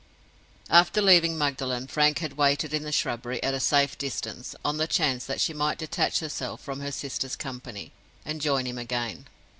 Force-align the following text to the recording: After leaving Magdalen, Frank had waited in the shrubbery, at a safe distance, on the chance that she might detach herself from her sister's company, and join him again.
After 0.71 0.99
leaving 0.99 1.37
Magdalen, 1.37 1.85
Frank 1.85 2.17
had 2.17 2.33
waited 2.35 2.73
in 2.73 2.81
the 2.81 2.91
shrubbery, 2.91 3.37
at 3.43 3.53
a 3.53 3.59
safe 3.59 3.99
distance, 3.99 4.55
on 4.65 4.77
the 4.77 4.87
chance 4.87 5.25
that 5.27 5.39
she 5.39 5.53
might 5.53 5.77
detach 5.77 6.21
herself 6.21 6.59
from 6.59 6.79
her 6.79 6.91
sister's 6.91 7.35
company, 7.35 7.91
and 8.25 8.41
join 8.41 8.65
him 8.65 8.79
again. 8.79 9.27